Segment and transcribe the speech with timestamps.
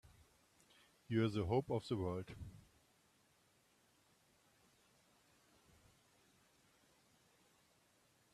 [1.09, 2.25] You're the hope of the world!